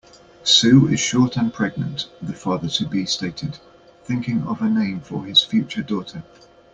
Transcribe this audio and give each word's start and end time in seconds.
"Sue 0.43 0.87
is 0.87 0.99
short 0.99 1.37
and 1.37 1.53
pregnant", 1.53 2.07
the 2.23 2.33
father-to-be 2.33 3.05
stated, 3.05 3.59
thinking 4.03 4.41
of 4.47 4.59
a 4.59 4.67
name 4.67 4.99
for 4.99 5.25
his 5.27 5.43
future 5.43 5.83
daughter. 5.83 6.23